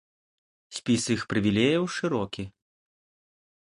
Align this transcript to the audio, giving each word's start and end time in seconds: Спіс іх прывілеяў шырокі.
Спіс 0.77 1.03
іх 1.17 1.21
прывілеяў 1.35 1.83
шырокі. 1.99 2.43